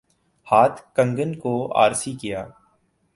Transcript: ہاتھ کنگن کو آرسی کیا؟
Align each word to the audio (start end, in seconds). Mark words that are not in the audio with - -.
ہاتھ 0.47 0.81
کنگن 0.95 1.33
کو 1.39 1.53
آرسی 1.81 2.13
کیا؟ 2.21 2.45